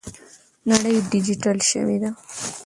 [0.69, 2.09] نړۍ ډیجیټل شوې ده.